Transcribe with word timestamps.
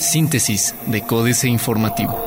Síntesis 0.00 0.74
de 0.86 1.02
Códice 1.02 1.48
Informativo. 1.48 2.18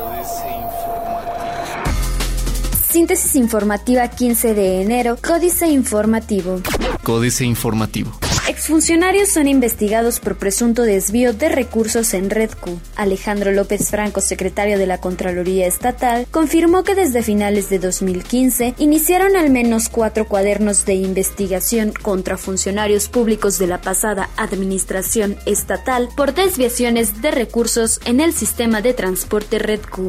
Síntesis 2.89 3.35
informativa 3.35 4.07
15 4.09 4.53
de 4.53 4.81
enero, 4.81 5.17
Códice 5.25 5.67
Informativo. 5.67 6.61
Códice 7.03 7.45
Informativo. 7.45 8.11
Exfuncionarios 8.47 9.29
son 9.29 9.47
investigados 9.47 10.19
por 10.19 10.35
presunto 10.35 10.81
desvío 10.81 11.31
de 11.31 11.47
recursos 11.47 12.13
en 12.15 12.29
RedQ. 12.29 12.69
Alejandro 12.95 13.51
López 13.51 13.89
Franco, 13.91 14.19
secretario 14.19 14.79
de 14.79 14.87
la 14.87 14.97
Contraloría 14.97 15.67
Estatal, 15.67 16.25
confirmó 16.31 16.83
que 16.83 16.95
desde 16.95 17.21
finales 17.21 17.69
de 17.69 17.77
2015 17.77 18.73
iniciaron 18.79 19.35
al 19.35 19.51
menos 19.51 19.89
cuatro 19.89 20.27
cuadernos 20.27 20.85
de 20.85 20.95
investigación 20.95 21.93
contra 22.01 22.37
funcionarios 22.37 23.09
públicos 23.09 23.59
de 23.59 23.67
la 23.67 23.79
pasada 23.79 24.29
administración 24.37 25.37
estatal 25.45 26.09
por 26.17 26.33
desviaciones 26.33 27.21
de 27.21 27.31
recursos 27.31 28.01
en 28.05 28.19
el 28.19 28.33
sistema 28.33 28.81
de 28.81 28.93
transporte 28.93 29.59
RedQ. 29.59 29.99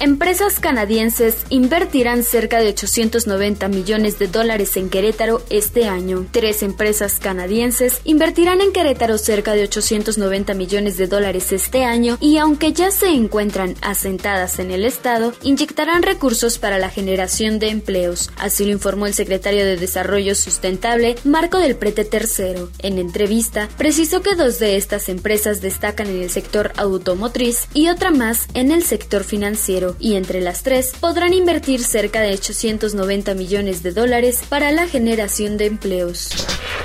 Empresas 0.00 0.58
canadienses 0.58 1.36
invertirán 1.50 2.24
cerca 2.24 2.60
de 2.60 2.68
890 2.68 3.68
millones 3.68 4.18
de 4.18 4.26
dólares 4.26 4.76
en 4.78 4.88
Querétaro 4.88 5.42
este 5.50 5.86
año. 5.86 6.26
Tres 6.32 6.62
empresas 6.62 7.18
canadienses 7.18 7.73
invertirán 8.04 8.60
en 8.60 8.72
Querétaro 8.72 9.18
cerca 9.18 9.54
de 9.54 9.64
890 9.64 10.54
millones 10.54 10.96
de 10.96 11.06
dólares 11.06 11.50
este 11.52 11.84
año 11.84 12.18
y 12.20 12.36
aunque 12.36 12.72
ya 12.72 12.90
se 12.90 13.08
encuentran 13.08 13.74
asentadas 13.80 14.58
en 14.58 14.70
el 14.70 14.84
estado, 14.84 15.32
inyectarán 15.42 16.02
recursos 16.02 16.58
para 16.58 16.78
la 16.78 16.90
generación 16.90 17.58
de 17.58 17.70
empleos. 17.70 18.30
Así 18.36 18.64
lo 18.64 18.72
informó 18.72 19.06
el 19.06 19.14
secretario 19.14 19.64
de 19.64 19.76
Desarrollo 19.76 20.34
Sustentable, 20.34 21.16
Marco 21.24 21.58
del 21.58 21.76
Prete 21.76 22.08
III. 22.10 22.66
En 22.78 22.98
entrevista, 22.98 23.68
precisó 23.76 24.22
que 24.22 24.34
dos 24.34 24.58
de 24.58 24.76
estas 24.76 25.08
empresas 25.08 25.60
destacan 25.60 26.08
en 26.08 26.22
el 26.22 26.30
sector 26.30 26.72
automotriz 26.76 27.66
y 27.74 27.88
otra 27.88 28.10
más 28.10 28.46
en 28.54 28.70
el 28.70 28.84
sector 28.84 29.24
financiero, 29.24 29.96
y 29.98 30.14
entre 30.14 30.40
las 30.40 30.62
tres 30.62 30.92
podrán 31.00 31.34
invertir 31.34 31.82
cerca 31.82 32.20
de 32.20 32.32
890 32.32 33.34
millones 33.34 33.82
de 33.82 33.92
dólares 33.92 34.42
para 34.48 34.70
la 34.70 34.86
generación 34.86 35.56
de 35.56 35.66
empleos. 35.66 36.30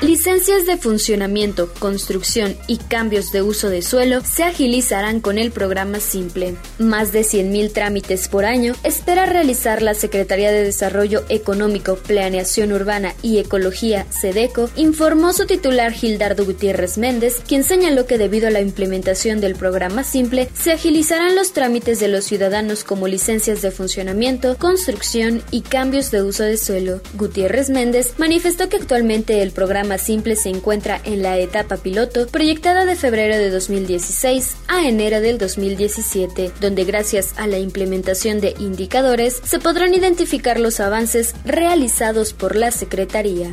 Licencias 0.02 0.66
de 0.66 0.78
funcionamiento, 0.78 1.74
construcción 1.78 2.56
y 2.68 2.78
cambios 2.78 3.34
de 3.34 3.42
uso 3.42 3.70
de 3.70 3.82
suelo 3.82 4.22
se 4.22 4.44
agilizarán 4.44 5.20
con 5.20 5.38
el 5.38 5.52
programa 5.52 6.00
Simple. 6.00 6.56
Más 6.78 7.12
de 7.12 7.24
100.000 7.24 7.74
trámites 7.74 8.30
por 8.30 8.46
año 8.46 8.76
espera 8.86 9.26
realizar 9.26 9.82
la 9.82 9.94
Secretaría 9.94 10.54
de 10.54 10.64
Desarrollo 10.64 11.26
Económico, 11.28 11.98
Planeación 11.98 12.72
Urbana 12.72 13.14
y 13.22 13.40
Ecología, 13.40 14.06
SEDECO, 14.10 14.70
informó 14.78 15.34
su 15.34 15.46
titular 15.46 15.92
Gildardo 15.92 16.46
Gutiérrez 16.46 16.98
Méndez, 16.98 17.42
quien 17.46 17.66
señaló 17.66 18.06
que 18.06 18.18
debido 18.18 18.48
a 18.48 18.52
la 18.52 18.62
implementación 18.62 19.42
del 19.42 19.56
programa 19.56 20.06
Simple, 20.06 20.48
se 20.54 20.72
agilizarán 20.72 21.36
los 21.36 21.52
trámites 21.52 22.00
de 22.00 22.08
los 22.08 22.24
ciudadanos 22.24 22.86
como 22.86 23.10
licencias 23.10 23.62
de 23.62 23.72
funcionamiento, 23.72 24.56
construcción 24.58 25.44
y 25.52 25.60
cambios 25.60 26.10
de 26.10 26.24
uso 26.24 26.44
de 26.44 26.56
suelo. 26.56 27.02
Gutiérrez 27.16 27.70
Méndez 27.70 28.14
manifestó 28.18 28.70
que 28.70 28.78
actualmente 28.78 29.42
el 29.42 29.52
programa 29.52 29.89
Simple 29.98 30.36
se 30.36 30.50
encuentra 30.50 31.02
en 31.04 31.24
la 31.24 31.38
etapa 31.38 31.78
piloto 31.78 32.28
proyectada 32.28 32.86
de 32.86 32.96
febrero 32.96 33.38
de 33.38 33.50
2016 33.50 34.58
a 34.68 34.88
enero 34.88 35.22
del 35.22 35.38
2017, 35.38 36.52
donde 36.60 36.84
gracias 36.84 37.34
a 37.38 37.48
la 37.48 37.60
implementación 37.60 38.40
de 38.40 38.56
indicadores 38.60 39.42
se 39.44 39.60
podrán 39.60 39.94
identificar 39.94 40.60
los 40.60 40.80
avances 40.80 41.34
realizados 41.46 42.34
por 42.34 42.56
la 42.56 42.72
Secretaría. 42.72 43.50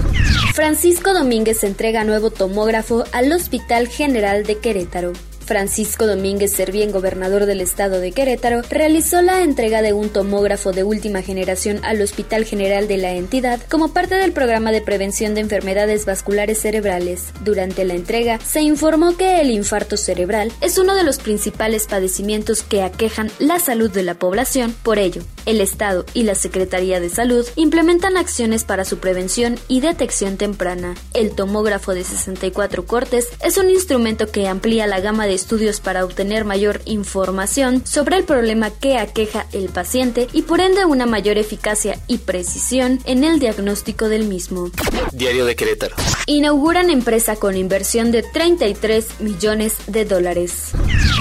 Francisco 0.54 1.14
Domínguez 1.14 1.64
entrega 1.64 2.04
nuevo 2.04 2.30
tomógrafo 2.30 3.04
al 3.12 3.32
Hospital 3.32 3.88
General 3.88 4.44
de 4.44 4.58
Querétaro. 4.58 5.12
Francisco 5.46 6.08
Domínguez 6.08 6.52
Servién, 6.52 6.90
gobernador 6.90 7.46
del 7.46 7.60
estado 7.60 8.00
de 8.00 8.10
Querétaro, 8.10 8.62
realizó 8.68 9.22
la 9.22 9.42
entrega 9.42 9.80
de 9.80 9.92
un 9.92 10.08
tomógrafo 10.08 10.72
de 10.72 10.82
última 10.82 11.22
generación 11.22 11.78
al 11.84 12.02
Hospital 12.02 12.44
General 12.44 12.88
de 12.88 12.96
la 12.96 13.12
entidad 13.12 13.60
como 13.70 13.92
parte 13.92 14.16
del 14.16 14.32
programa 14.32 14.72
de 14.72 14.82
prevención 14.82 15.34
de 15.34 15.42
enfermedades 15.42 16.04
vasculares 16.04 16.58
cerebrales. 16.58 17.26
Durante 17.44 17.84
la 17.84 17.94
entrega, 17.94 18.40
se 18.40 18.60
informó 18.60 19.16
que 19.16 19.40
el 19.40 19.50
infarto 19.50 19.96
cerebral 19.96 20.52
es 20.60 20.78
uno 20.78 20.96
de 20.96 21.04
los 21.04 21.18
principales 21.18 21.86
padecimientos 21.86 22.64
que 22.64 22.82
aquejan 22.82 23.30
la 23.38 23.60
salud 23.60 23.90
de 23.90 24.02
la 24.02 24.14
población. 24.14 24.74
Por 24.82 24.98
ello, 24.98 25.22
el 25.46 25.60
Estado 25.60 26.04
y 26.12 26.24
la 26.24 26.34
Secretaría 26.34 26.98
de 26.98 27.08
Salud 27.08 27.46
implementan 27.54 28.16
acciones 28.16 28.64
para 28.64 28.84
su 28.84 28.98
prevención 28.98 29.60
y 29.68 29.80
detección 29.80 30.38
temprana. 30.38 30.96
El 31.14 31.36
tomógrafo 31.36 31.94
de 31.94 32.02
64 32.02 32.84
cortes 32.84 33.28
es 33.44 33.56
un 33.58 33.70
instrumento 33.70 34.26
que 34.26 34.48
amplía 34.48 34.88
la 34.88 34.98
gama 34.98 35.26
de 35.26 35.35
estudios 35.36 35.80
para 35.80 36.04
obtener 36.04 36.44
mayor 36.44 36.80
información 36.84 37.86
sobre 37.86 38.16
el 38.16 38.24
problema 38.24 38.70
que 38.70 38.98
aqueja 38.98 39.46
el 39.52 39.68
paciente 39.68 40.26
y 40.32 40.42
por 40.42 40.60
ende 40.60 40.84
una 40.84 41.06
mayor 41.06 41.38
eficacia 41.38 42.00
y 42.08 42.18
precisión 42.18 42.98
en 43.04 43.22
el 43.22 43.38
diagnóstico 43.38 44.08
del 44.08 44.26
mismo. 44.26 44.70
Diario 45.12 45.46
de 45.46 45.54
Querétaro. 45.54 45.94
Inauguran 46.26 46.90
empresa 46.90 47.36
con 47.36 47.56
inversión 47.56 48.10
de 48.10 48.22
33 48.24 49.20
millones 49.20 49.74
de 49.86 50.04
dólares. 50.04 50.72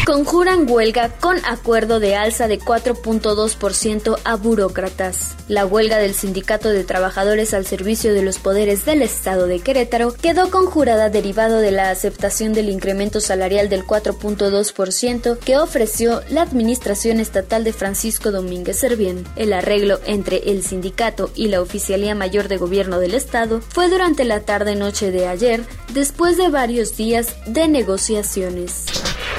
Conjuran 0.06 0.70
huelga 0.70 1.10
con 1.20 1.38
acuerdo 1.46 2.00
de 2.00 2.16
alza 2.16 2.48
de 2.48 2.60
4.2% 2.60 4.20
a 4.24 4.36
burócratas. 4.36 5.36
La 5.48 5.66
huelga 5.66 5.98
del 5.98 6.14
Sindicato 6.14 6.70
de 6.70 6.84
Trabajadores 6.84 7.56
al 7.56 7.66
Servicio 7.66 8.14
de 8.14 8.22
los 8.22 8.38
Poderes 8.38 8.86
del 8.86 9.02
Estado 9.02 9.48
de 9.48 9.62
Querétaro 9.62 10.14
quedó 10.14 10.52
conjurada 10.52 11.10
derivado 11.10 11.58
de 11.58 11.72
la 11.72 11.90
aceptación 11.90 12.54
del 12.54 12.70
incremento 12.70 13.20
salarial 13.20 13.68
del 13.68 13.84
4 13.84 13.96
4.2% 13.96 15.40
que 15.40 15.58
ofreció 15.58 16.22
la 16.30 16.42
Administración 16.42 17.20
Estatal 17.20 17.64
de 17.64 17.74
Francisco 17.74 18.32
Domínguez 18.32 18.78
Servién. 18.78 19.24
El 19.36 19.54
arreglo 19.54 20.00
entre 20.06 20.52
el 20.52 20.64
sindicato 20.64 21.32
y 21.36 21.48
la 21.48 21.62
Oficialía 21.62 22.14
Mayor 22.14 22.48
de 22.48 22.58
Gobierno 22.58 23.00
del 23.00 23.16
Estado 23.16 23.62
fue 23.70 23.90
durante 23.90 24.26
la 24.26 24.42
tarde-noche 24.42 25.12
de 25.12 25.28
ayer, 25.28 25.64
después 25.94 26.38
de 26.38 26.50
varios 26.50 26.96
días 26.96 27.36
de 27.48 27.68
negociaciones. 27.68 28.86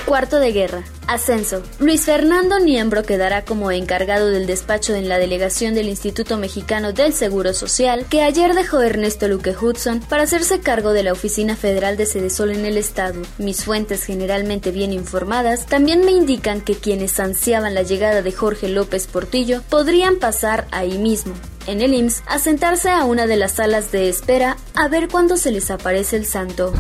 Cuarto 0.07 0.39
de 0.39 0.53
guerra. 0.53 0.85
Ascenso. 1.07 1.63
Luis 1.79 2.05
Fernando 2.05 2.59
Niembro 2.59 3.03
quedará 3.03 3.45
como 3.45 3.71
encargado 3.71 4.29
del 4.29 4.47
despacho 4.47 4.95
en 4.95 5.09
la 5.09 5.19
delegación 5.19 5.75
del 5.75 5.89
Instituto 5.89 6.37
Mexicano 6.37 6.93
del 6.93 7.13
Seguro 7.13 7.53
Social, 7.55 8.07
que 8.09 8.23
ayer 8.23 8.55
dejó 8.55 8.81
Ernesto 8.83 9.29
Luque 9.29 9.55
Hudson 9.57 10.01
para 10.01 10.25
hacerse 10.25 10.61
cargo 10.61 10.93
de 10.93 11.03
la 11.03 11.13
Oficina 11.13 11.57
Federal 11.57 11.97
de 11.97 12.07
Sedesol 12.07 12.51
en 12.51 12.65
el 12.67 12.77
Estado. 12.77 13.23
Mis 13.39 13.65
fuentes 13.65 14.05
generalmente 14.05 14.71
bien 14.71 14.93
informadas 14.93 15.67
también 15.67 16.05
me 16.05 16.13
indican 16.13 16.61
que 16.61 16.75
quienes 16.75 17.19
ansiaban 17.21 17.75
la 17.75 17.83
llegada 17.83 18.23
de 18.23 18.33
Jorge 18.33 18.69
López 18.69 19.07
Portillo 19.07 19.63
podrían 19.69 20.17
pasar 20.17 20.67
ahí 20.71 20.99
mismo, 20.99 21.35
en 21.67 21.81
el 21.81 21.95
IMSS 21.95 22.23
a 22.27 22.39
sentarse 22.39 22.91
a 22.91 23.05
una 23.05 23.27
de 23.27 23.37
las 23.37 23.53
salas 23.53 23.93
de 23.93 24.09
espera 24.09 24.57
a 24.75 24.89
ver 24.89 25.09
cuándo 25.09 25.37
se 25.37 25.51
les 25.51 25.71
aparece 25.71 26.17
el 26.17 26.27
santo. 26.27 26.73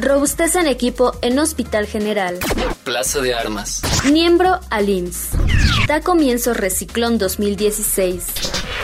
Robustez 0.00 0.54
en 0.56 0.66
equipo 0.66 1.12
en 1.22 1.38
Hospital 1.38 1.86
General. 1.86 2.38
Plaza 2.84 3.20
de 3.20 3.34
Armas. 3.34 3.67
Miembro 4.10 4.60
al 4.70 4.88
IMSS. 4.88 5.30
Da 5.86 6.00
comienzo 6.00 6.54
Reciclón 6.54 7.18
2016. 7.18 8.24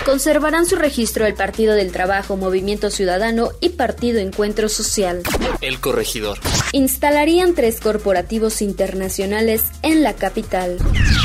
Conservarán 0.04 0.66
su 0.66 0.76
registro 0.76 1.24
el 1.24 1.34
Partido 1.34 1.74
del 1.74 1.90
Trabajo, 1.90 2.36
Movimiento 2.36 2.90
Ciudadano 2.90 3.50
y 3.60 3.70
Partido 3.70 4.18
Encuentro 4.18 4.68
Social. 4.68 5.22
El 5.62 5.80
corregidor. 5.80 6.38
Instalarían 6.72 7.54
tres 7.54 7.80
corporativos 7.80 8.60
internacionales 8.60 9.62
en 9.82 10.02
la 10.02 10.12
capital. 10.12 10.76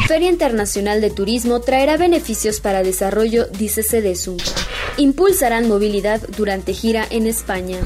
Feria 0.08 0.30
Internacional 0.30 1.02
de 1.02 1.10
Turismo 1.10 1.60
traerá 1.60 1.98
beneficios 1.98 2.62
para 2.62 2.84
desarrollo, 2.84 3.48
dice 3.48 3.84
Cedesu. 3.84 4.38
Impulsarán 4.98 5.68
movilidad 5.68 6.22
durante 6.38 6.74
gira 6.74 7.06
en 7.10 7.28
España. 7.28 7.80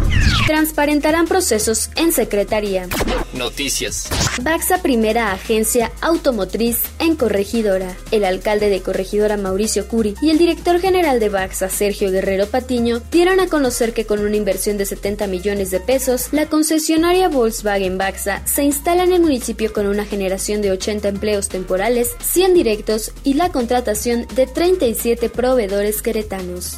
Transparentarán 0.46 1.28
procesos 1.28 1.90
en 1.96 2.12
Secretaría. 2.12 2.88
Noticias. 3.34 4.10
Baxa 4.42 4.82
primera 4.82 5.32
agencia 5.32 5.92
automotriz 6.02 6.80
en 7.00 7.16
Corregidora. 7.16 7.96
El 8.12 8.26
alcalde 8.26 8.70
de 8.70 8.82
Corregidora 8.82 9.38
Mauricio 9.38 9.88
Curi 9.88 10.16
y 10.22 10.30
el 10.30 10.38
director 10.38 10.80
general 10.80 11.20
de 11.20 11.30
Baxa 11.30 11.70
Sergio 11.70 12.12
Guerrero 12.12 12.48
Patiño 12.48 13.02
dieron 13.12 13.40
a 13.40 13.48
conocer 13.48 13.94
que 13.94 14.06
con 14.06 14.20
una 14.20 14.36
inversión 14.36 14.78
de 14.78 14.86
70 14.86 15.28
millones 15.28 15.72
de 15.72 15.80
pesos, 15.80 16.30
la 16.32 16.48
concesionaria 16.48 17.30
Volkswagen 17.30 17.98
Baxa 17.98 18.46
se 18.46 18.64
instala 18.64 19.04
en 19.04 19.14
el 19.14 19.22
municipio 19.22 19.74
con 19.74 19.88
una 19.88 20.06
generación 20.06 20.62
de 20.62 20.72
80 20.72 21.08
empleos 21.08 21.50
temporales, 21.50 22.12
100 22.24 22.54
directos 22.54 23.12
y 23.24 23.34
la 23.34 23.50
contratación 23.50 24.28
de 24.36 24.48
37 24.48 25.30
proveedores 25.30 26.02
queretanos. 26.02 26.76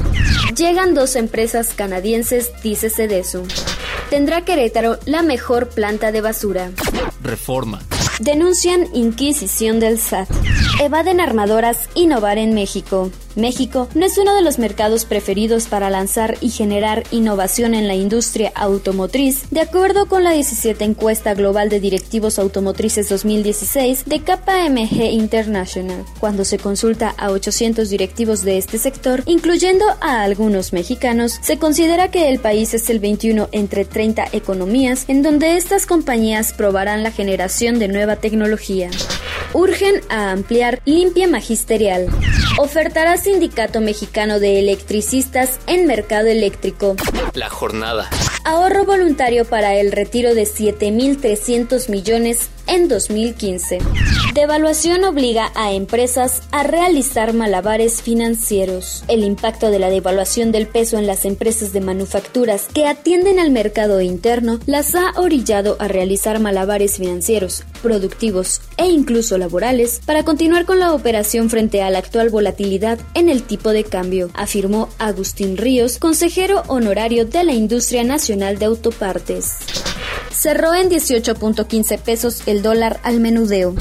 Llegan 0.56 0.94
dos 0.94 1.16
empresas 1.16 1.74
canadienses, 1.76 2.52
dice 2.64 2.90
Cedesu. 2.90 3.44
Tendrá 4.10 4.42
Querétaro 4.42 4.98
la 5.06 5.22
mejor 5.22 5.70
planta 5.70 6.12
de 6.12 6.22
basura. 6.22 6.72
Reforma. 7.22 7.82
Denuncian 8.20 8.88
Inquisición 8.94 9.80
del 9.80 10.00
SAT. 10.00 10.30
Evaden 10.82 11.20
armadoras 11.20 11.90
innovar 11.96 12.38
en 12.38 12.54
México. 12.54 13.12
México 13.36 13.88
no 13.96 14.06
es 14.06 14.18
uno 14.18 14.36
de 14.36 14.42
los 14.42 14.60
mercados 14.60 15.06
preferidos 15.06 15.68
para 15.68 15.90
lanzar 15.90 16.38
y 16.42 16.50
generar 16.50 17.04
innovación 17.12 17.74
en 17.74 17.88
la 17.88 17.96
industria 17.96 18.52
automotriz, 18.56 19.50
de 19.52 19.62
acuerdo 19.62 20.08
con 20.08 20.24
la 20.24 20.32
17 20.32 20.84
encuesta 20.84 21.34
global 21.34 21.70
de 21.70 21.80
directivos 21.80 22.40
automotrices 22.40 23.10
2016 23.10 24.06
de 24.06 24.20
KPMG 24.22 25.12
International. 25.12 26.06
Cuando 26.20 26.46
se 26.46 26.58
consulta 26.58 27.14
a 27.18 27.32
800 27.32 27.90
directivos 27.90 28.44
de 28.44 28.58
este 28.58 28.78
sector, 28.78 29.24
incluyendo 29.26 29.86
a 30.02 30.24
algunos 30.24 30.74
mexicanos, 30.74 31.40
se 31.42 31.58
considera 31.58 32.10
que 32.10 32.30
el 32.30 32.40
país 32.40 32.74
es 32.74 32.90
el 32.90 33.00
21 33.00 33.50
entre 33.52 33.86
30 33.86 34.30
economías 34.32 35.06
en 35.08 35.24
donde 35.24 35.58
estas 35.58 35.86
compañías 35.86 36.54
probarán 36.54 37.04
la 37.04 37.12
generación 37.12 37.80
de 37.80 37.88
nueva 37.88 38.18
tecnología. 38.18 38.90
Urgen 39.54 40.02
a 40.10 40.32
ampliar 40.32 40.82
limpia 40.86 41.28
magisterial. 41.28 42.08
Ofertará 42.58 43.18
Sindicato 43.18 43.82
Mexicano 43.82 44.40
de 44.40 44.60
Electricistas 44.60 45.60
en 45.68 45.88
mercado 45.88 46.28
eléctrico. 46.28 46.96
La 47.34 47.50
jornada. 47.50 48.10
Ahorro 48.46 48.86
voluntario 48.86 49.44
para 49.44 49.76
el 49.76 49.92
retiro 49.92 50.34
de 50.34 50.44
7.300 50.44 51.90
millones 51.90 52.50
en 52.68 52.88
2015. 52.88 53.80
Devaluación 54.34 55.04
obliga 55.04 55.52
a 55.56 55.72
empresas 55.72 56.44
a 56.52 56.64
realizar 56.64 57.34
malabares 57.34 58.02
financieros. 58.02 59.04
El 59.08 59.24
impacto 59.24 59.70
de 59.70 59.80
la 59.80 59.90
devaluación 59.90 60.52
del 60.52 60.68
peso 60.68 60.98
en 60.98 61.08
las 61.08 61.26
empresas 61.26 61.74
de 61.74 61.82
manufacturas 61.82 62.68
que 62.74 62.88
atienden 62.88 63.40
al 63.40 63.52
mercado 63.52 64.02
interno 64.02 64.60
las 64.66 64.96
ha 64.96 65.12
orillado 65.18 65.76
a 65.80 65.88
realizar 65.88 66.40
malabares 66.40 66.98
financieros, 66.98 67.64
productivos 67.86 68.62
e 68.78 68.88
incluso 68.88 69.38
laborales 69.38 70.02
para 70.04 70.26
continuar 70.26 70.66
con 70.66 70.80
la 70.80 70.92
operación 70.92 71.52
frente 71.52 71.84
a 71.84 71.92
la 71.92 72.00
actual 72.00 72.32
volatilidad 72.32 72.98
en 73.14 73.30
el 73.30 73.44
tipo 73.44 73.70
de 73.70 73.84
cambio, 73.84 74.32
afirmó 74.34 74.90
Agustín 74.98 75.56
Ríos, 75.56 76.00
consejero 76.00 76.64
honorario 76.66 77.26
de 77.28 77.44
la 77.44 77.54
Industria 77.54 78.04
Nacional 78.04 78.58
de 78.58 78.66
Autopartes 78.66 79.60
cerró 80.46 80.76
en 80.76 80.92
18.15 80.92 81.98
pesos 81.98 82.44
el 82.46 82.62
dólar 82.62 83.00
al 83.02 83.20
menudeo. 83.20 83.74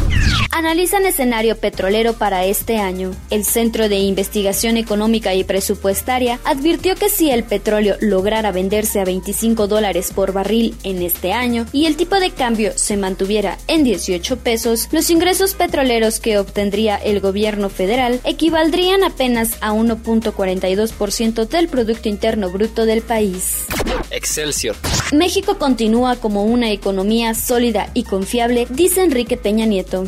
Analizan 0.50 1.04
escenario 1.04 1.58
petrolero 1.58 2.14
para 2.14 2.46
este 2.46 2.78
año. 2.78 3.10
El 3.28 3.44
Centro 3.44 3.90
de 3.90 3.96
Investigación 3.96 4.78
Económica 4.78 5.34
y 5.34 5.44
Presupuestaria 5.44 6.40
advirtió 6.42 6.94
que 6.94 7.10
si 7.10 7.30
el 7.30 7.44
petróleo 7.44 7.96
lograra 8.00 8.50
venderse 8.50 8.98
a 8.98 9.04
25 9.04 9.66
dólares 9.66 10.10
por 10.14 10.32
barril 10.32 10.74
en 10.84 11.02
este 11.02 11.34
año 11.34 11.66
y 11.70 11.84
el 11.84 11.96
tipo 11.96 12.18
de 12.18 12.30
cambio 12.30 12.72
se 12.76 12.96
mantuviera 12.96 13.58
en 13.66 13.84
18 13.84 14.38
pesos, 14.38 14.88
los 14.90 15.10
ingresos 15.10 15.52
petroleros 15.52 16.18
que 16.18 16.38
obtendría 16.38 16.96
el 16.96 17.20
gobierno 17.20 17.68
federal 17.68 18.20
equivaldrían 18.24 19.04
apenas 19.04 19.58
a 19.60 19.72
1.42% 19.74 21.46
del 21.46 21.68
Producto 21.68 22.08
Interno 22.08 22.48
Bruto 22.48 22.86
del 22.86 23.02
país. 23.02 23.66
Excelsior. 24.10 24.76
México 25.12 25.58
continúa 25.58 26.16
como 26.16 26.44
una 26.54 26.70
economía 26.70 27.34
sólida 27.34 27.90
y 27.92 28.04
confiable, 28.04 28.66
dice 28.70 29.02
Enrique 29.02 29.36
Peña 29.36 29.66
Nieto. 29.66 30.04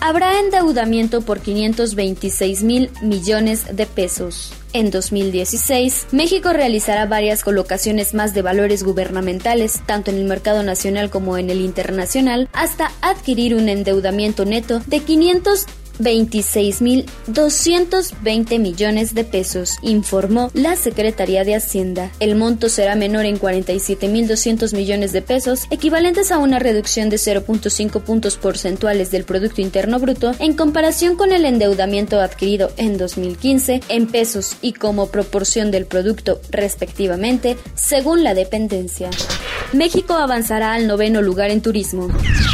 Habrá 0.00 0.38
endeudamiento 0.40 1.22
por 1.22 1.40
526 1.40 2.62
mil 2.62 2.90
millones 3.00 3.64
de 3.74 3.86
pesos. 3.86 4.52
En 4.72 4.90
2016, 4.90 6.08
México 6.12 6.52
realizará 6.52 7.06
varias 7.06 7.42
colocaciones 7.42 8.12
más 8.12 8.34
de 8.34 8.42
valores 8.42 8.82
gubernamentales, 8.82 9.80
tanto 9.86 10.10
en 10.10 10.18
el 10.18 10.24
mercado 10.24 10.62
nacional 10.62 11.08
como 11.08 11.38
en 11.38 11.48
el 11.48 11.62
internacional, 11.62 12.50
hasta 12.52 12.92
adquirir 13.00 13.54
un 13.54 13.70
endeudamiento 13.70 14.44
neto 14.44 14.82
de 14.86 15.00
500 15.00 15.66
26.220 15.98 18.58
millones 18.58 19.14
de 19.14 19.24
pesos, 19.24 19.76
informó 19.82 20.50
la 20.54 20.76
Secretaría 20.76 21.44
de 21.44 21.54
Hacienda. 21.54 22.10
El 22.20 22.36
monto 22.36 22.68
será 22.68 22.94
menor 22.96 23.24
en 23.24 23.38
47.200 23.38 24.74
millones 24.74 25.12
de 25.12 25.22
pesos, 25.22 25.66
equivalentes 25.70 26.32
a 26.32 26.38
una 26.38 26.58
reducción 26.58 27.10
de 27.10 27.16
0.5 27.16 28.02
puntos 28.02 28.36
porcentuales 28.36 29.10
del 29.10 29.24
Producto 29.24 29.60
Interno 29.60 29.98
Bruto 29.98 30.32
en 30.38 30.54
comparación 30.54 31.16
con 31.16 31.32
el 31.32 31.44
endeudamiento 31.44 32.20
adquirido 32.20 32.70
en 32.76 32.98
2015 32.98 33.80
en 33.88 34.06
pesos 34.06 34.56
y 34.62 34.72
como 34.72 35.08
proporción 35.08 35.70
del 35.70 35.86
producto 35.86 36.40
respectivamente, 36.50 37.56
según 37.74 38.24
la 38.24 38.34
dependencia. 38.34 39.10
México 39.72 40.14
avanzará 40.14 40.74
al 40.74 40.86
noveno 40.86 41.22
lugar 41.22 41.50
en 41.50 41.60
turismo. 41.60 42.08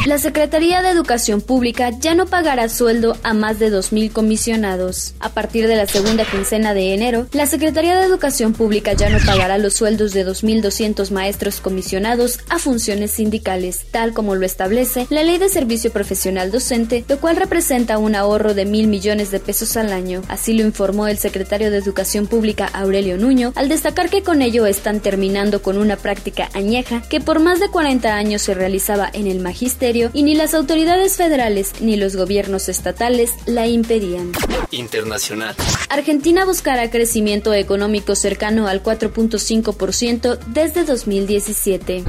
La 0.07 0.19
Secretaría 0.19 0.83
de 0.83 0.89
Educación 0.89 1.41
Pública 1.41 1.91
ya 1.91 2.15
no 2.15 2.27
pagará 2.27 2.69
sueldo 2.69 3.17
a 3.23 3.35
más 3.35 3.59
de 3.59 3.71
2.000 3.71 4.13
comisionados. 4.13 5.15
A 5.21 5.29
partir 5.29 5.69
de 5.69 5.77
la 5.77 5.87
segunda 5.87 6.25
quincena 6.25 6.75
de 6.75 6.95
enero, 6.95 7.27
la 7.33 7.47
Secretaría 7.47 7.97
de 7.99 8.07
Educación 8.07 8.53
Pública 8.53 8.95
ya 8.95 9.11
no 9.11 9.19
pagará 9.25 9.59
los 9.59 9.75
sueldos 9.75 10.13
de 10.13 10.27
2.200 10.27 11.11
maestros 11.11 11.61
comisionados 11.61 12.41
a 12.49 12.59
funciones 12.59 13.13
sindicales, 13.13 13.87
tal 13.91 14.13
como 14.13 14.35
lo 14.35 14.45
establece 14.45 15.07
la 15.11 15.23
Ley 15.23 15.39
de 15.39 15.49
Servicio 15.49 15.93
Profesional 15.93 16.51
Docente, 16.51 17.05
lo 17.09 17.19
cual 17.19 17.37
representa 17.37 17.99
un 17.99 18.15
ahorro 18.15 18.55
de 18.55 18.65
mil 18.65 18.89
millones 18.89 19.31
de 19.31 19.39
pesos 19.39 19.77
al 19.77 19.93
año. 19.93 20.23
Así 20.29 20.55
lo 20.55 20.65
informó 20.65 21.07
el 21.07 21.19
secretario 21.19 21.71
de 21.71 21.77
Educación 21.77 22.27
Pública 22.27 22.67
Aurelio 22.73 23.19
Nuño, 23.19 23.53
al 23.55 23.69
destacar 23.69 24.11
que 24.11 24.23
con 24.23 24.43
ello 24.43 24.67
están 24.67 25.01
terminando 25.01 25.63
con 25.63 25.79
una 25.79 25.97
práctica 25.97 26.49
añeja 26.55 27.02
que 27.09 27.21
por 27.21 27.41
más 27.41 27.61
de 27.61 27.69
40 27.69 28.15
años 28.15 28.43
se 28.43 28.55
realizaba 28.55 29.11
en 29.13 29.27
el 29.27 29.41
magisterio 29.41 30.11
y 30.13 30.23
ni 30.23 30.35
las 30.35 30.55
autoridades 30.55 31.17
federales 31.17 31.73
ni 31.81 31.97
los 31.97 32.17
gobiernos 32.17 32.69
estatales 32.69 33.33
la 33.47 33.67
impedían. 33.67 34.33
Internacional. 34.71 35.55
Argentina 35.89 36.45
buscará 36.45 36.91
crecimiento 36.91 37.53
económico 37.55 38.15
cercano 38.15 38.67
al 38.67 38.83
4.5% 38.83 40.39
desde 40.47 40.85
2017. 40.85 42.05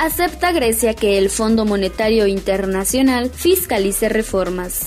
Acepta 0.00 0.52
Grecia 0.52 0.94
que 0.94 1.18
el 1.18 1.30
Fondo 1.30 1.64
Monetario 1.64 2.26
Internacional 2.26 3.30
fiscalice 3.30 4.08
reformas. 4.08 4.82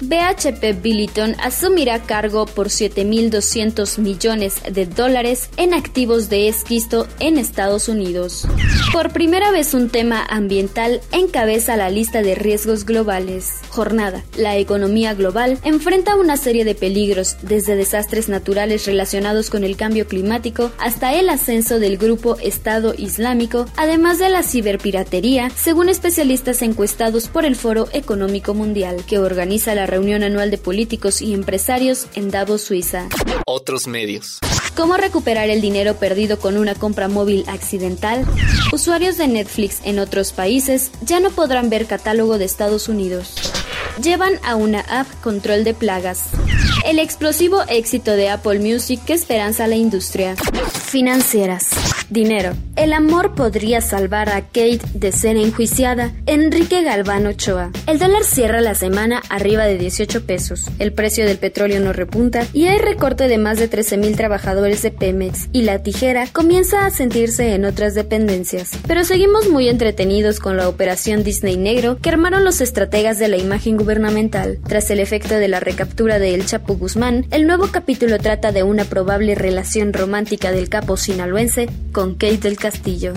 BHP 0.00 0.82
Billiton 0.82 1.36
asumirá 1.42 2.02
cargo 2.02 2.46
por 2.46 2.68
7.200 2.68 3.98
millones 3.98 4.60
de 4.70 4.86
dólares 4.86 5.48
en 5.56 5.74
activos 5.74 6.28
de 6.28 6.48
esquisto 6.48 7.06
en 7.18 7.38
Estados 7.38 7.88
Unidos. 7.88 8.46
Por 8.92 9.12
primera 9.12 9.50
vez 9.50 9.74
un 9.74 9.88
tema 9.88 10.24
ambiental 10.28 11.00
encabeza 11.12 11.76
la 11.76 11.90
lista 11.90 12.22
de 12.22 12.34
riesgos 12.34 12.84
globales. 12.84 13.54
Jornada. 13.68 14.22
La 14.36 14.56
economía 14.56 15.14
global 15.14 15.58
enfrenta 15.64 16.16
una 16.16 16.36
serie 16.36 16.64
de 16.64 16.74
peligros, 16.74 17.36
desde 17.42 17.76
desastres 17.76 18.28
naturales 18.28 18.86
relacionados 18.86 19.50
con 19.50 19.64
el 19.64 19.76
cambio 19.76 20.06
climático 20.06 20.72
hasta 20.78 21.14
el 21.14 21.28
ascenso 21.28 21.78
del 21.78 21.96
grupo 21.96 22.36
Estado 22.38 22.94
Islámico, 22.96 23.66
además 23.76 24.18
de 24.18 24.28
la 24.28 24.42
ciberpiratería, 24.42 25.50
según 25.50 25.88
especialistas 25.88 26.62
encuestados 26.62 27.28
por 27.28 27.44
el 27.44 27.56
Foro 27.56 27.88
Económico 27.92 28.54
Mundial, 28.54 29.04
que 29.06 29.18
organiza 29.18 29.74
la 29.74 29.85
reunión 29.86 30.22
anual 30.22 30.50
de 30.50 30.58
políticos 30.58 31.22
y 31.22 31.34
empresarios 31.34 32.06
en 32.14 32.30
Davos, 32.30 32.62
Suiza. 32.62 33.08
Otros 33.46 33.86
medios. 33.86 34.38
¿Cómo 34.76 34.96
recuperar 34.98 35.48
el 35.48 35.62
dinero 35.62 35.94
perdido 35.94 36.38
con 36.38 36.58
una 36.58 36.74
compra 36.74 37.08
móvil 37.08 37.44
accidental? 37.48 38.26
Usuarios 38.72 39.16
de 39.16 39.26
Netflix 39.26 39.80
en 39.84 39.98
otros 39.98 40.32
países 40.32 40.90
ya 41.00 41.18
no 41.18 41.30
podrán 41.30 41.70
ver 41.70 41.86
catálogo 41.86 42.36
de 42.36 42.44
Estados 42.44 42.88
Unidos. 42.88 43.34
Llevan 44.02 44.34
a 44.44 44.54
una 44.54 44.80
app 44.80 45.06
control 45.22 45.64
de 45.64 45.72
plagas. 45.72 46.24
El 46.84 46.98
explosivo 46.98 47.62
éxito 47.68 48.12
de 48.12 48.28
Apple 48.28 48.58
Music 48.58 49.00
que 49.06 49.14
esperanza 49.14 49.64
a 49.64 49.68
la 49.68 49.76
industria. 49.76 50.36
Financieras. 50.36 51.70
Dinero. 52.10 52.54
El 52.76 52.92
amor 52.92 53.34
podría 53.34 53.80
salvar 53.80 54.28
a 54.28 54.42
Kate 54.42 54.80
de 54.94 55.10
ser 55.10 55.36
enjuiciada. 55.36 56.12
Enrique 56.26 56.82
Galván 56.82 57.26
Ochoa. 57.26 57.70
El 57.86 57.98
dólar 57.98 58.22
cierra 58.24 58.60
la 58.60 58.74
semana 58.74 59.22
arriba 59.28 59.64
de 59.64 59.78
18 59.78 60.24
pesos. 60.24 60.70
El 60.78 60.92
precio 60.92 61.24
del 61.24 61.38
petróleo 61.38 61.80
no 61.80 61.92
repunta 61.92 62.46
y 62.52 62.66
hay 62.66 62.78
recorte 62.78 63.28
de 63.28 63.38
más 63.38 63.58
de 63.58 63.70
13.000 63.70 64.14
trabajadores 64.16 64.82
de 64.82 64.90
Pemex. 64.90 65.48
Y 65.52 65.62
la 65.62 65.82
tijera 65.82 66.26
comienza 66.32 66.86
a 66.86 66.90
sentirse 66.90 67.54
en 67.54 67.64
otras 67.64 67.94
dependencias. 67.94 68.70
Pero 68.86 69.04
seguimos 69.04 69.48
muy 69.48 69.68
entretenidos 69.68 70.38
con 70.38 70.56
la 70.56 70.68
operación 70.68 71.24
Disney 71.24 71.56
Negro 71.56 71.98
que 72.00 72.10
armaron 72.10 72.44
los 72.44 72.60
estrategas 72.60 73.18
de 73.18 73.28
la 73.28 73.36
imagen 73.36 73.76
gubernamental. 73.76 74.58
Tras 74.68 74.90
el 74.90 75.00
efecto 75.00 75.34
de 75.34 75.48
la 75.48 75.60
recaptura 75.60 76.18
de 76.18 76.34
El 76.34 76.46
Chapo 76.46 76.76
Guzmán, 76.76 77.26
el 77.30 77.46
nuevo 77.46 77.68
capítulo 77.72 78.18
trata 78.18 78.52
de 78.52 78.62
una 78.62 78.84
probable 78.84 79.34
relación 79.34 79.92
romántica 79.92 80.52
del 80.52 80.68
capo 80.68 80.96
sinaloense 80.96 81.68
con 81.96 82.12
Kate 82.12 82.36
del 82.36 82.58
Castillo. 82.58 83.14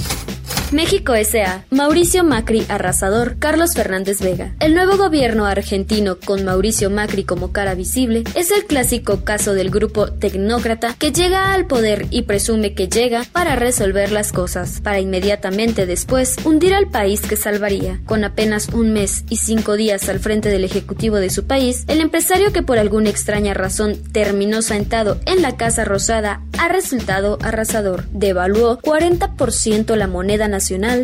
México 0.72 1.16
S.A. 1.16 1.66
Mauricio 1.72 2.24
Macri 2.24 2.64
arrasador, 2.70 3.38
Carlos 3.40 3.74
Fernández 3.74 4.22
Vega. 4.22 4.54
El 4.60 4.76
nuevo 4.76 4.98
gobierno 4.98 5.48
argentino 5.48 6.20
con 6.24 6.46
Mauricio 6.46 6.92
Macri 6.92 7.24
como 7.24 7.52
cara 7.52 7.74
visible 7.74 8.24
es 8.36 8.52
el 8.52 8.66
clásico 8.66 9.24
caso 9.24 9.56
del 9.56 9.72
grupo 9.72 10.12
tecnócrata 10.12 10.94
que 11.00 11.12
llega 11.12 11.54
al 11.54 11.66
poder 11.66 12.06
y 12.12 12.24
presume 12.24 12.76
que 12.76 12.88
llega 12.88 13.24
para 13.32 13.56
resolver 13.56 14.12
las 14.12 14.32
cosas, 14.32 14.80
para 14.82 15.00
inmediatamente 15.00 15.88
después 15.88 16.36
hundir 16.44 16.76
al 16.76 16.92
país 16.92 17.22
que 17.22 17.36
salvaría. 17.36 18.00
Con 18.06 18.24
apenas 18.24 18.68
un 18.68 18.94
mes 18.94 19.24
y 19.28 19.38
cinco 19.38 19.76
días 19.76 20.08
al 20.08 20.20
frente 20.20 20.50
del 20.50 20.66
ejecutivo 20.66 21.16
de 21.16 21.32
su 21.32 21.48
país, 21.48 21.84
el 21.88 22.00
empresario 22.00 22.54
que 22.54 22.62
por 22.62 22.78
alguna 22.78 23.10
extraña 23.10 23.56
razón 23.56 23.98
terminó 24.12 24.62
sentado 24.62 25.20
en 25.26 25.42
la 25.42 25.58
Casa 25.58 25.84
Rosada 25.84 26.44
ha 26.60 26.68
resultado 26.68 27.40
arrasador. 27.42 28.06
Devaluó 28.12 28.78
40% 28.80 29.96
la 29.96 30.06
moneda 30.06 30.48
nacional 30.48 30.59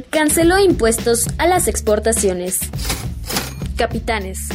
canceló 0.09 0.59
impuestos 0.59 1.27
a 1.37 1.47
las 1.47 1.67
exportaciones. 1.67 2.59
Capitanes. 3.77 4.49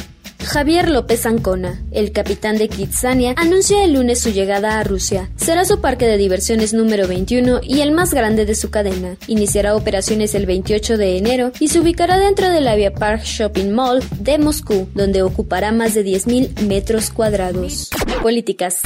Javier 0.44 0.88
López 0.88 1.26
Ancona, 1.26 1.80
el 1.92 2.12
capitán 2.12 2.56
de 2.58 2.68
Kitsania, 2.68 3.34
anuncia 3.36 3.84
el 3.84 3.92
lunes 3.92 4.20
su 4.20 4.30
llegada 4.30 4.78
a 4.78 4.84
Rusia. 4.84 5.30
Será 5.36 5.64
su 5.64 5.80
parque 5.80 6.06
de 6.06 6.16
diversiones 6.16 6.72
número 6.72 7.06
21 7.06 7.60
y 7.62 7.80
el 7.80 7.92
más 7.92 8.12
grande 8.12 8.46
de 8.46 8.54
su 8.54 8.70
cadena. 8.70 9.16
Iniciará 9.26 9.76
operaciones 9.76 10.34
el 10.34 10.46
28 10.46 10.96
de 10.96 11.18
enero 11.18 11.52
y 11.60 11.68
se 11.68 11.78
ubicará 11.78 12.18
dentro 12.18 12.48
del 12.48 12.66
Avia 12.68 12.92
Park 12.92 13.22
Shopping 13.22 13.70
Mall 13.70 14.02
de 14.18 14.38
Moscú, 14.38 14.88
donde 14.94 15.22
ocupará 15.22 15.72
más 15.72 15.94
de 15.94 16.04
10.000 16.04 16.62
metros 16.66 17.10
cuadrados. 17.10 17.90
Políticas. 18.22 18.78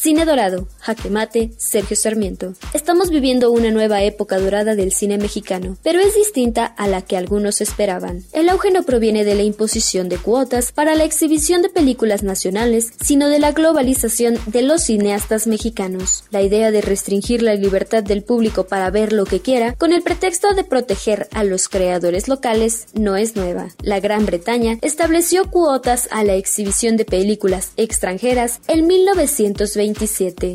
Cine 0.00 0.24
Dorado, 0.24 0.66
Jaque 0.78 1.10
Mate, 1.10 1.50
Sergio 1.58 1.94
Sarmiento. 1.94 2.54
Estamos 2.72 3.10
viviendo 3.10 3.50
una 3.50 3.70
nueva 3.70 4.02
época 4.02 4.38
dorada 4.38 4.74
del 4.74 4.92
cine 4.92 5.18
mexicano, 5.18 5.76
pero 5.82 6.00
es 6.00 6.14
distinta 6.14 6.64
a 6.64 6.88
la 6.88 7.02
que 7.02 7.18
algunos 7.18 7.60
esperaban. 7.60 8.24
El 8.32 8.48
auge 8.48 8.70
no 8.70 8.82
proviene 8.84 9.24
de 9.24 9.34
la 9.34 9.42
imposición 9.42 10.08
de 10.08 10.16
cuotas 10.16 10.72
para 10.72 10.94
la 10.94 11.04
exhibición 11.04 11.60
de 11.60 11.68
películas 11.68 12.22
nacionales, 12.22 12.92
sino 12.98 13.28
de 13.28 13.40
la 13.40 13.52
globalización 13.52 14.38
de 14.46 14.62
los 14.62 14.84
cineastas 14.84 15.46
mexicanos. 15.46 16.24
La 16.30 16.40
idea 16.40 16.70
de 16.70 16.80
restringir 16.80 17.42
la 17.42 17.54
libertad 17.54 18.02
del 18.02 18.22
público 18.22 18.66
para 18.66 18.90
ver 18.90 19.12
lo 19.12 19.26
que 19.26 19.40
quiera, 19.40 19.74
con 19.74 19.92
el 19.92 20.02
pretexto 20.02 20.54
de 20.54 20.64
proteger 20.64 21.28
a 21.32 21.44
los 21.44 21.68
creadores 21.68 22.26
locales, 22.26 22.86
no 22.94 23.16
es 23.16 23.36
nueva. 23.36 23.68
La 23.82 24.00
Gran 24.00 24.24
Bretaña 24.24 24.78
estableció 24.80 25.50
cuotas 25.50 26.08
a 26.10 26.24
la 26.24 26.36
exhibición 26.36 26.96
de 26.96 27.04
películas 27.04 27.72
extranjeras 27.76 28.59
en 28.68 28.86
1920 28.86 30.54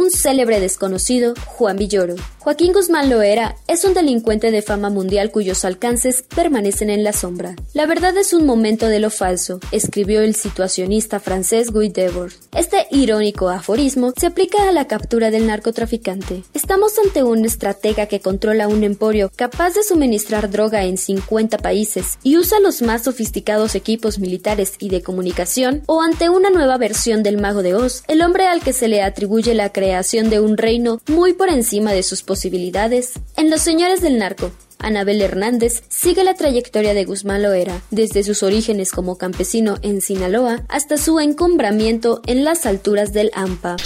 un 0.00 0.10
célebre 0.10 0.60
desconocido, 0.60 1.34
Juan 1.46 1.76
Villoro. 1.76 2.16
Joaquín 2.38 2.74
Guzmán 2.74 3.08
Loera 3.08 3.56
es 3.68 3.84
un 3.84 3.94
delincuente 3.94 4.50
de 4.50 4.60
fama 4.60 4.90
mundial 4.90 5.30
cuyos 5.30 5.64
alcances 5.64 6.22
permanecen 6.34 6.90
en 6.90 7.02
la 7.02 7.14
sombra. 7.14 7.56
La 7.72 7.86
verdad 7.86 8.14
es 8.18 8.34
un 8.34 8.44
momento 8.44 8.88
de 8.88 8.98
lo 8.98 9.08
falso, 9.08 9.60
escribió 9.72 10.20
el 10.20 10.34
situacionista 10.34 11.20
francés 11.20 11.70
Guy 11.70 11.88
Debord. 11.88 12.32
Este 12.54 12.86
irónico 12.90 13.48
aforismo 13.48 14.12
se 14.14 14.26
aplica 14.26 14.68
a 14.68 14.72
la 14.72 14.86
captura 14.86 15.30
del 15.30 15.46
narcotraficante. 15.46 16.42
Estamos 16.52 16.92
ante 17.02 17.22
un 17.22 17.46
estratega 17.46 18.06
que 18.06 18.20
controla 18.20 18.68
un 18.68 18.84
emporio 18.84 19.32
capaz 19.34 19.74
de 19.74 19.82
suministrar 19.82 20.50
droga 20.50 20.84
en 20.84 20.98
50 20.98 21.56
países 21.58 22.18
y 22.22 22.36
usa 22.36 22.60
los 22.60 22.82
más 22.82 23.04
sofisticados 23.04 23.74
equipos 23.74 24.18
militares 24.18 24.74
y 24.78 24.90
de 24.90 25.02
comunicación, 25.02 25.82
o 25.86 26.02
ante 26.02 26.28
una 26.28 26.50
nueva 26.50 26.76
versión 26.76 27.22
del 27.22 27.38
mago 27.44 27.62
de 27.62 27.74
Oz, 27.74 28.04
el 28.08 28.22
hombre 28.22 28.46
al 28.46 28.62
que 28.62 28.72
se 28.72 28.88
le 28.88 29.02
atribuye 29.02 29.52
la 29.52 29.70
creación 29.70 30.30
de 30.30 30.40
un 30.40 30.56
reino 30.56 31.02
muy 31.08 31.34
por 31.34 31.50
encima 31.50 31.92
de 31.92 32.02
sus 32.02 32.22
posibilidades. 32.22 33.20
En 33.36 33.50
Los 33.50 33.60
Señores 33.60 34.00
del 34.00 34.16
Narco, 34.16 34.50
Anabel 34.78 35.20
Hernández 35.20 35.82
sigue 35.90 36.24
la 36.24 36.32
trayectoria 36.32 36.94
de 36.94 37.04
Guzmán 37.04 37.42
Loera, 37.42 37.82
desde 37.90 38.22
sus 38.22 38.42
orígenes 38.42 38.92
como 38.92 39.18
campesino 39.18 39.76
en 39.82 40.00
Sinaloa 40.00 40.62
hasta 40.68 40.96
su 40.96 41.20
encumbramiento 41.20 42.22
en 42.26 42.44
las 42.44 42.64
alturas 42.64 43.12
del 43.12 43.30
AMPA. 43.34 43.76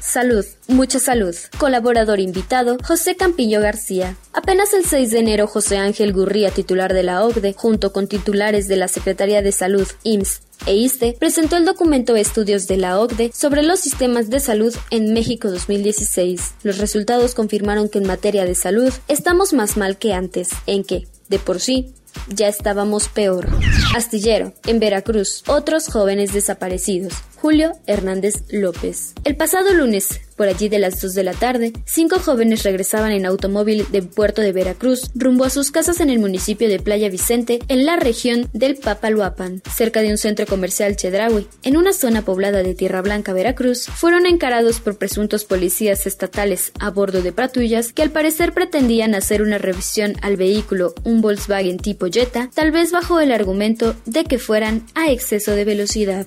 Salud, 0.00 0.46
mucha 0.68 0.98
salud. 0.98 1.34
Colaborador 1.58 2.20
invitado, 2.20 2.78
José 2.86 3.16
Campillo 3.16 3.60
García. 3.60 4.16
Apenas 4.32 4.72
el 4.72 4.86
6 4.86 5.10
de 5.10 5.18
enero, 5.18 5.46
José 5.46 5.76
Ángel 5.76 6.14
Gurría, 6.14 6.50
titular 6.50 6.94
de 6.94 7.02
la 7.02 7.22
OCDE, 7.22 7.52
junto 7.52 7.92
con 7.92 8.06
titulares 8.06 8.66
de 8.66 8.76
la 8.76 8.88
Secretaría 8.88 9.42
de 9.42 9.52
Salud, 9.52 9.88
IMSS, 10.04 10.40
e 10.66 11.16
presentó 11.18 11.56
el 11.56 11.64
documento 11.64 12.16
Estudios 12.16 12.66
de 12.66 12.76
la 12.76 12.98
OCDE 13.00 13.32
sobre 13.34 13.62
los 13.62 13.80
sistemas 13.80 14.30
de 14.30 14.40
salud 14.40 14.74
en 14.90 15.12
México 15.12 15.50
2016. 15.50 16.54
Los 16.62 16.78
resultados 16.78 17.34
confirmaron 17.34 17.88
que 17.88 17.98
en 17.98 18.06
materia 18.06 18.44
de 18.44 18.54
salud 18.54 18.92
estamos 19.08 19.52
más 19.52 19.76
mal 19.76 19.98
que 19.98 20.14
antes, 20.14 20.50
en 20.66 20.84
que, 20.84 21.06
de 21.28 21.38
por 21.38 21.60
sí, 21.60 21.92
ya 22.28 22.48
estábamos 22.48 23.08
peor. 23.08 23.48
Astillero, 23.94 24.54
en 24.66 24.80
Veracruz, 24.80 25.42
otros 25.46 25.88
jóvenes 25.88 26.32
desaparecidos. 26.32 27.14
Julio 27.44 27.74
Hernández 27.86 28.44
López. 28.48 29.12
El 29.22 29.36
pasado 29.36 29.74
lunes, 29.74 30.22
por 30.34 30.48
allí 30.48 30.70
de 30.70 30.78
las 30.78 30.98
2 31.02 31.12
de 31.12 31.24
la 31.24 31.34
tarde, 31.34 31.74
cinco 31.84 32.18
jóvenes 32.18 32.62
regresaban 32.62 33.12
en 33.12 33.26
automóvil 33.26 33.84
de 33.92 34.00
Puerto 34.00 34.40
de 34.40 34.52
Veracruz 34.52 35.10
rumbo 35.14 35.44
a 35.44 35.50
sus 35.50 35.70
casas 35.70 36.00
en 36.00 36.08
el 36.08 36.18
municipio 36.18 36.70
de 36.70 36.78
Playa 36.78 37.10
Vicente, 37.10 37.58
en 37.68 37.84
la 37.84 37.96
región 37.96 38.48
del 38.54 38.76
Papaluapan, 38.76 39.60
cerca 39.76 40.00
de 40.00 40.10
un 40.10 40.16
centro 40.16 40.46
comercial 40.46 40.96
Chedraui. 40.96 41.46
En 41.62 41.76
una 41.76 41.92
zona 41.92 42.22
poblada 42.22 42.62
de 42.62 42.74
Tierra 42.74 43.02
Blanca, 43.02 43.34
Veracruz, 43.34 43.88
fueron 43.94 44.24
encarados 44.24 44.80
por 44.80 44.96
presuntos 44.96 45.44
policías 45.44 46.06
estatales 46.06 46.72
a 46.80 46.88
bordo 46.88 47.20
de 47.20 47.32
patrullas 47.32 47.92
que 47.92 48.00
al 48.00 48.10
parecer 48.10 48.54
pretendían 48.54 49.14
hacer 49.14 49.42
una 49.42 49.58
revisión 49.58 50.14
al 50.22 50.38
vehículo, 50.38 50.94
un 51.04 51.20
Volkswagen 51.20 51.76
tipo 51.76 52.06
Jetta, 52.06 52.48
tal 52.54 52.70
vez 52.70 52.90
bajo 52.90 53.20
el 53.20 53.32
argumento 53.32 53.94
de 54.06 54.24
que 54.24 54.38
fueran 54.38 54.86
a 54.94 55.10
exceso 55.10 55.50
de 55.50 55.66
velocidad. 55.66 56.26